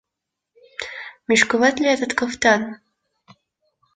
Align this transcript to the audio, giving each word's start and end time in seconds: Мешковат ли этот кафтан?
Мешковат 1.27 1.75
ли 1.79 1.85
этот 1.95 2.11
кафтан? 2.19 2.61